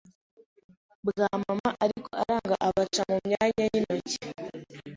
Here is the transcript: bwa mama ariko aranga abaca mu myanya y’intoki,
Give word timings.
bwa 1.07 1.29
mama 1.43 1.69
ariko 1.83 2.07
aranga 2.21 2.53
abaca 2.67 3.01
mu 3.11 3.17
myanya 3.27 3.63
y’intoki, 3.71 4.17